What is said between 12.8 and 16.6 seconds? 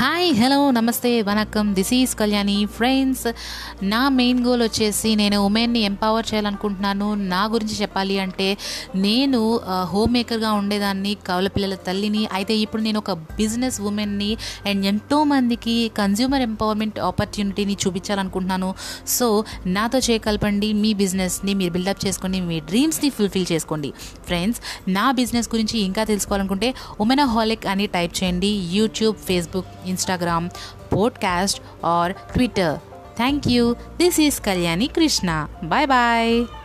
నేను ఒక బిజినెస్ ఉమెన్ని అండ్ ఎంతోమందికి కన్జ్యూమర్